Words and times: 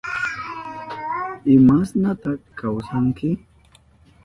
¿Imashnata 1.53 2.31
kawsanki? 2.57 3.29